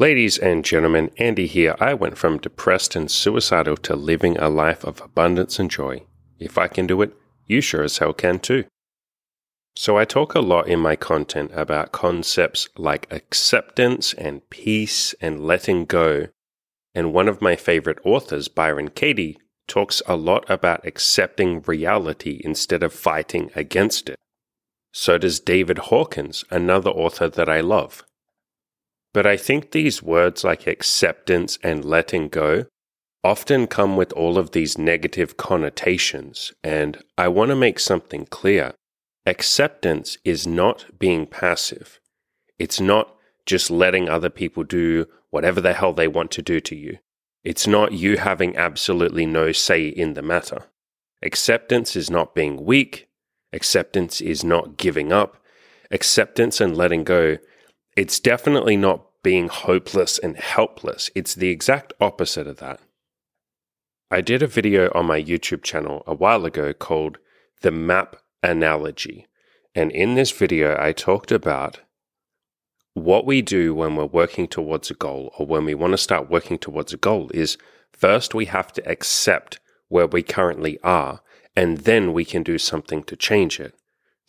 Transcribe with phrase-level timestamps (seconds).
[0.00, 1.76] Ladies and gentlemen, Andy here.
[1.78, 6.06] I went from depressed and suicidal to living a life of abundance and joy.
[6.38, 7.12] If I can do it,
[7.46, 8.64] you sure as hell can too.
[9.76, 15.46] So, I talk a lot in my content about concepts like acceptance and peace and
[15.46, 16.28] letting go.
[16.94, 19.36] And one of my favorite authors, Byron Katie,
[19.68, 24.16] talks a lot about accepting reality instead of fighting against it.
[24.94, 28.02] So does David Hawkins, another author that I love.
[29.12, 32.66] But I think these words like acceptance and letting go
[33.22, 38.74] often come with all of these negative connotations, and I want to make something clear.
[39.26, 42.00] Acceptance is not being passive.
[42.58, 46.76] It's not just letting other people do whatever the hell they want to do to
[46.76, 46.98] you.
[47.44, 50.64] It's not you having absolutely no say in the matter.
[51.22, 53.08] Acceptance is not being weak.
[53.52, 55.36] Acceptance is not giving up.
[55.90, 57.38] Acceptance and letting go
[57.96, 61.10] it's definitely not being hopeless and helpless.
[61.14, 62.80] It's the exact opposite of that.
[64.10, 67.18] I did a video on my YouTube channel a while ago called
[67.62, 69.26] The Map Analogy.
[69.74, 71.80] And in this video, I talked about
[72.94, 76.30] what we do when we're working towards a goal or when we want to start
[76.30, 77.56] working towards a goal is
[77.92, 81.20] first we have to accept where we currently are,
[81.54, 83.74] and then we can do something to change it.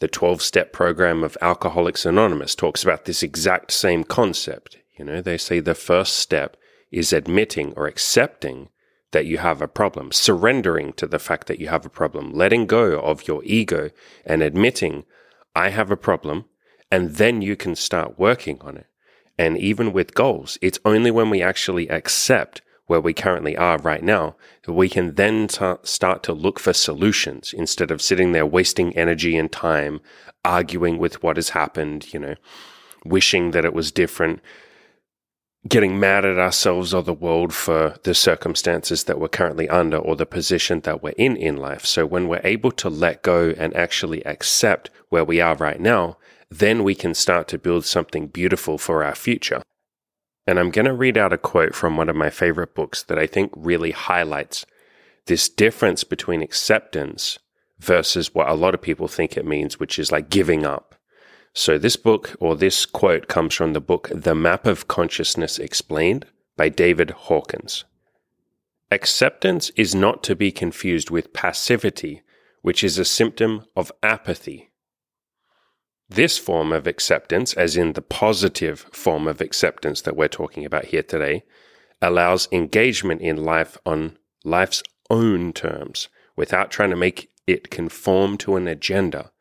[0.02, 4.78] The 12 step program of Alcoholics Anonymous talks about this exact same concept.
[4.98, 6.58] You know, they say the first step
[6.90, 8.70] is admitting or accepting
[9.12, 12.66] that you have a problem, surrendering to the fact that you have a problem, letting
[12.66, 13.92] go of your ego
[14.26, 15.04] and admitting,
[15.56, 16.46] I have a problem,
[16.90, 18.88] and then you can start working on it.
[19.38, 24.04] And even with goals, it's only when we actually accept where we currently are right
[24.04, 24.36] now,
[24.68, 29.38] we can then t- start to look for solutions instead of sitting there wasting energy
[29.38, 30.02] and time
[30.44, 32.36] arguing with what has happened, you know,
[33.06, 34.42] wishing that it was different,
[35.70, 40.18] getting mad at ourselves or the world for the circumstances that we're currently under or
[40.18, 41.86] the position that we're in in life.
[41.86, 46.18] So when we're able to let go and actually accept where we are right now,
[46.50, 49.62] then we can start to build something beautiful for our future.
[50.48, 53.20] And I'm going to read out a quote from one of my favorite books that
[53.20, 54.66] I think really highlights
[55.28, 57.38] this difference between acceptance
[57.80, 60.96] versus what a lot of people think it means, which is like giving up.
[61.54, 66.26] So, this book or this quote comes from the book The Map of Consciousness Explained
[66.56, 67.84] by David Hawkins.
[68.90, 72.24] Acceptance is not to be confused with passivity,
[72.62, 74.71] which is a symptom of apathy.
[76.14, 80.88] This form of acceptance, as in the positive form of acceptance that we're talking about
[80.88, 81.44] here today,
[82.02, 88.58] allows engagement in life on life's own terms without trying to make it conform to
[88.58, 89.32] an agenda.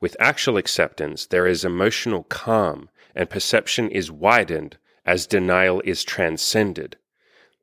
[0.00, 6.96] With actual acceptance, there is emotional calm and perception is widened as denial is transcended.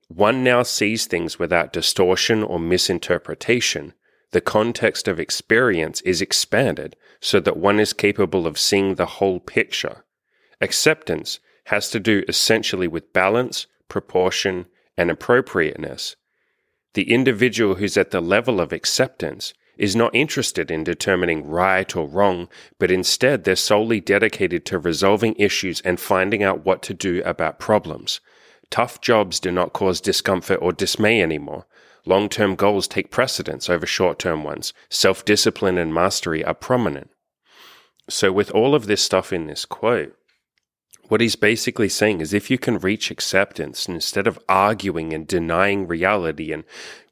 [0.09, 3.93] One now sees things without distortion or misinterpretation
[4.31, 9.39] the context of experience is expanded so that one is capable of seeing the whole
[9.39, 10.03] picture.
[10.61, 14.65] Acceptance has to do essentially with balance, proportion,
[14.97, 16.15] and appropriateness.
[16.93, 22.05] The individual who's at the level of acceptance is not interested in determining right or
[22.07, 27.23] wrong, but instead they're solely dedicated to resolving issues and finding out what to do
[27.23, 28.19] about problems.
[28.69, 31.65] Tough jobs do not cause discomfort or dismay anymore.
[32.09, 34.73] Long term goals take precedence over short term ones.
[34.89, 37.11] Self discipline and mastery are prominent.
[38.09, 40.15] So, with all of this stuff in this quote,
[41.07, 45.85] what he's basically saying is if you can reach acceptance instead of arguing and denying
[45.85, 46.63] reality and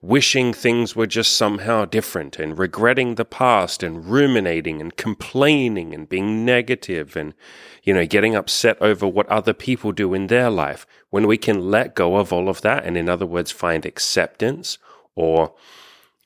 [0.01, 6.09] wishing things were just somehow different and regretting the past and ruminating and complaining and
[6.09, 7.35] being negative and,
[7.83, 11.69] you know, getting upset over what other people do in their life, when we can
[11.69, 14.79] let go of all of that and, in other words, find acceptance
[15.17, 15.51] or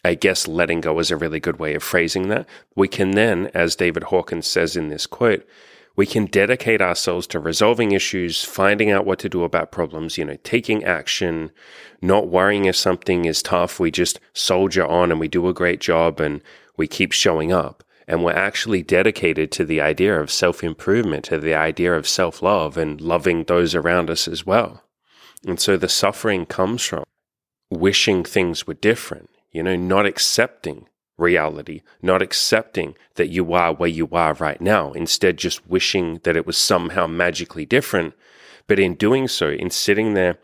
[0.03, 2.45] I guess letting go is a really good way of phrasing that.
[2.75, 5.47] We can then, as David Hawkins says in this quote,
[5.95, 10.25] we can dedicate ourselves to resolving issues, finding out what to do about problems, you
[10.25, 11.51] know, taking action,
[12.01, 13.79] not worrying if something is tough.
[13.79, 16.41] We just soldier on and we do a great job and
[16.77, 17.83] we keep showing up.
[18.07, 22.41] And we're actually dedicated to the idea of self improvement, to the idea of self
[22.41, 24.83] love and loving those around us as well.
[25.45, 27.03] And so the suffering comes from
[27.71, 30.87] wishing things were different, you know, not accepting
[31.17, 36.35] reality, not accepting that you are where you are right now, instead, just wishing that
[36.35, 38.13] it was somehow magically different.
[38.67, 40.37] But in doing so, in sitting there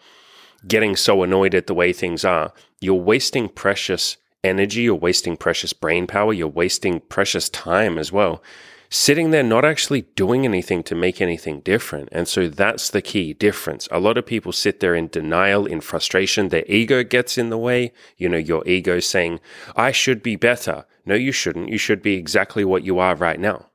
[0.68, 5.74] getting so annoyed at the way things are, you're wasting precious energy, you're wasting precious
[5.74, 8.42] brain power, you're wasting precious time as well.
[8.90, 12.10] Sitting there not actually doing anything to make anything different.
[12.12, 13.88] And so that's the key difference.
[13.92, 16.50] A lot of people sit there in denial, in frustration.
[16.50, 17.92] Their ego gets in the way.
[18.18, 19.40] You know, your ego saying,
[19.76, 20.86] I should be better.
[21.06, 21.70] No, you shouldn't.
[21.70, 23.68] You should be exactly what you are right now.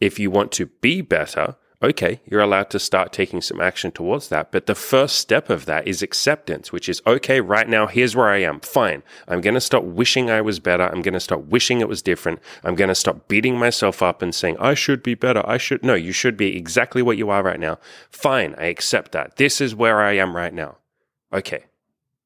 [0.00, 4.28] If you want to be better, okay, you're allowed to start taking some action towards
[4.28, 4.52] that.
[4.52, 8.28] But the first step of that is acceptance, which is okay, right now, here's where
[8.28, 8.60] I am.
[8.60, 9.02] Fine.
[9.26, 10.84] I'm going to stop wishing I was better.
[10.84, 12.40] I'm going to stop wishing it was different.
[12.62, 15.42] I'm going to stop beating myself up and saying, I should be better.
[15.44, 15.84] I should.
[15.84, 17.78] No, you should be exactly what you are right now.
[18.10, 18.54] Fine.
[18.58, 19.36] I accept that.
[19.36, 20.78] This is where I am right now.
[21.32, 21.64] Okay.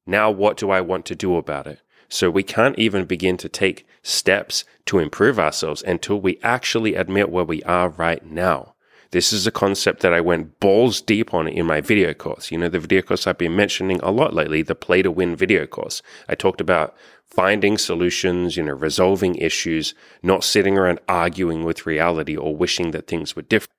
[0.05, 1.81] Now, what do I want to do about it?
[2.09, 7.29] So we can't even begin to take steps to improve ourselves until we actually admit
[7.29, 8.75] where we are right now.
[9.11, 12.51] This is a concept that I went balls deep on in my video course.
[12.51, 15.35] You know, the video course I've been mentioning a lot lately, the play to win
[15.35, 16.01] video course.
[16.27, 16.95] I talked about
[17.25, 19.93] finding solutions, you know, resolving issues,
[20.23, 23.71] not sitting around arguing with reality or wishing that things were different.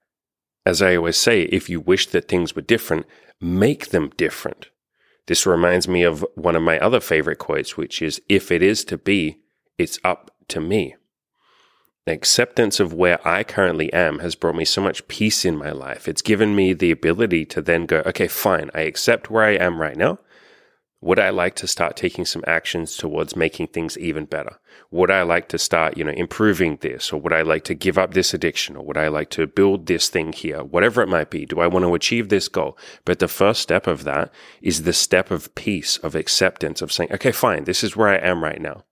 [0.65, 3.07] As I always say, if you wish that things were different,
[3.41, 4.69] make them different.
[5.27, 8.85] This reminds me of one of my other favorite quotes, which is, if it is
[8.85, 9.41] to be,
[9.77, 10.97] it's up to me
[12.09, 16.09] acceptance of where I currently am has brought me so much peace in my life.
[16.09, 19.81] It's given me the ability to then go, okay, fine, I accept where I am
[19.81, 20.19] right now.
[21.01, 24.59] Would I like to start taking some actions towards making things even better?
[24.91, 27.13] Would I like to start, you know, improving this?
[27.13, 28.75] Or would I like to give up this addiction?
[28.77, 30.65] Or would I like to build this thing here?
[30.65, 31.47] Whatever it might be.
[31.47, 32.77] Do I want to achieve this goal?
[33.05, 37.13] But the first step of that is the step of peace, of acceptance, of saying,
[37.13, 38.83] okay, fine, this is where I am right now.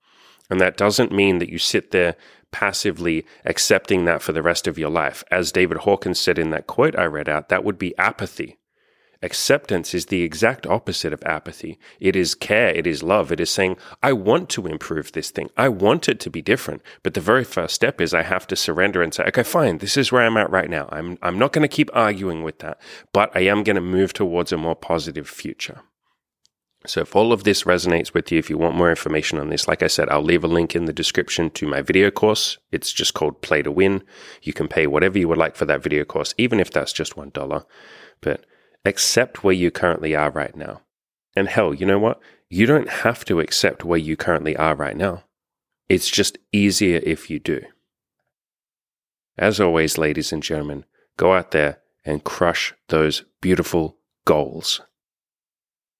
[0.49, 2.15] And that doesn't mean that you sit there
[2.51, 5.23] passively accepting that for the rest of your life.
[5.31, 8.57] As David Hawkins said in that quote I read out, that would be apathy.
[9.23, 11.79] Acceptance is the exact opposite of apathy.
[11.99, 15.49] It is care, it is love, it is saying, I want to improve this thing.
[15.57, 16.83] I want it to be different.
[17.01, 19.97] But the very first step is I have to surrender and say, okay, fine, this
[19.97, 20.87] is where I'm at right now.
[20.91, 22.79] I'm, I'm not going to keep arguing with that,
[23.11, 25.81] but I am going to move towards a more positive future.
[26.87, 29.67] So if all of this resonates with you, if you want more information on this,
[29.67, 32.57] like I said, I'll leave a link in the description to my video course.
[32.71, 34.03] It's just called Play to Win.
[34.41, 37.15] You can pay whatever you would like for that video course, even if that's just
[37.15, 37.65] $1.
[38.21, 38.45] But
[38.85, 40.81] accept where you currently are right now.
[41.35, 42.21] And hell, you know what?
[42.49, 45.25] You don't have to accept where you currently are right now.
[45.89, 47.61] It's just easier if you do.
[49.37, 50.85] As always, ladies and gentlemen,
[51.17, 54.81] go out there and crush those beautiful goals.